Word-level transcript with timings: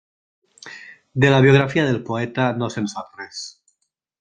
De 1.25 1.29
la 1.33 1.41
biografia 1.47 1.85
del 1.89 2.01
poeta 2.09 2.49
no 2.63 2.71
se'n 2.77 2.91
sap 2.95 3.23
res. 3.23 3.45